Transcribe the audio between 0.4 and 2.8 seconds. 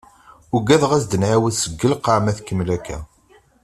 Uggadeɣ ad as-d-nɛiwed seg lqaɛ ma tkemmel